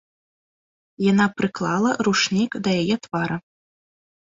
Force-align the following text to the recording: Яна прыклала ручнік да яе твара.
Яна 1.11 1.27
прыклала 1.43 1.95
ручнік 2.11 2.51
да 2.65 2.69
яе 2.83 2.95
твара. 3.09 3.43